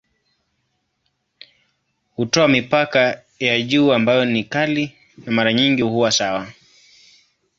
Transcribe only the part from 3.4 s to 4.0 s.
juu